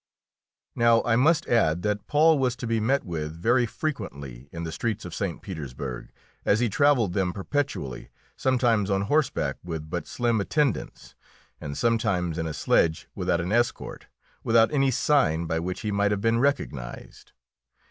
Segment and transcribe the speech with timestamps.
[0.75, 4.71] Now, I must add that Paul was to be met with very frequently in the
[4.71, 5.43] streets of St.
[5.43, 6.11] Petersburg,
[6.43, 11.13] as he travelled them perpetually, sometimes on horseback with but slim attendance,
[11.59, 14.07] and sometimes in a sledge without an escort,
[14.43, 17.31] without any sign by which he might have been recognised.